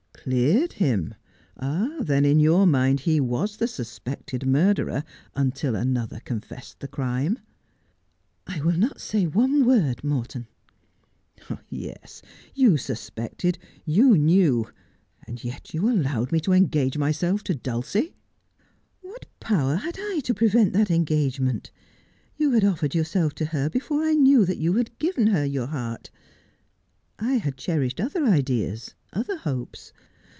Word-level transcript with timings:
''Cleared 0.31 0.73
him. 0.73 1.15
Then 1.59 2.25
in 2.25 2.39
your 2.39 2.67
mind 2.67 2.99
he 2.99 3.19
was 3.19 3.57
the 3.57 3.67
suspected 3.67 4.45
murderer 4.45 5.03
until 5.35 5.75
another 5.75 6.19
confessed 6.19 6.79
the 6.79 6.87
crime.'' 6.87 7.39
I 8.55 8.61
will 8.61 8.77
not 8.77 9.01
say 9.01 9.25
one 9.25 9.65
word, 9.65 10.03
Morton.'' 10.03 10.45
Yes, 11.69 12.21
you 12.53 12.77
suspected— 12.77 13.57
you 13.97 14.15
knew— 14.15 14.69
and 15.27 15.43
yet 15.43 15.73
you 15.73 15.89
allowed 15.89 16.31
me 16.31 16.39
to 16.41 16.53
engage 16.53 16.99
myself 16.99 17.43
to 17.45 17.55
Dulcie!'' 17.55 18.13
What 19.01 19.25
power 19.39 19.77
had 19.77 19.95
I 19.97 20.19
to 20.25 20.35
prevent 20.35 20.71
that 20.73 20.91
engagement? 20.91 21.71
You 22.37 22.51
had 22.51 22.63
offered 22.63 22.93
yourself 22.93 23.33
to 23.35 23.45
her 23.45 23.71
before 23.71 24.03
I 24.03 24.13
knew 24.13 24.45
that 24.45 24.59
you 24.59 24.73
had 24.73 24.95
given 24.99 25.25
her 25.27 25.45
your 25.45 25.65
heart. 25.67 26.11
I 27.17 27.33
had 27.37 27.57
cherished 27.57 27.99
other 27.99 28.25
ideas, 28.25 28.93
other 29.11 29.37
hopes. 29.39 29.91